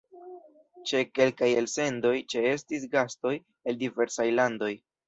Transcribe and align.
Ĉe 0.91 1.01
kelkaj 1.17 1.51
elsendoj 1.59 2.15
ĉeestis 2.35 2.89
gastoj 2.99 3.39
el 3.71 3.83
diversaj 3.87 4.33
landoj. 4.43 4.75